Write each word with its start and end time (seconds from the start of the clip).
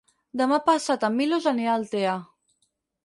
Demà 0.39 0.57
passat 0.69 1.05
en 1.09 1.15
Milos 1.19 1.47
anirà 1.53 1.71
a 1.75 1.79
Altea. 1.83 2.17